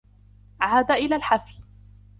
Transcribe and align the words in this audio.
عاد 0.61 0.91
إلى 0.91 1.15
الحفل. 1.15 1.53